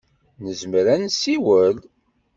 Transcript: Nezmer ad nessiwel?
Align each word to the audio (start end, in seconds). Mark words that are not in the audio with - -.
Nezmer 0.43 0.85
ad 0.93 0.99
nessiwel? 1.03 1.75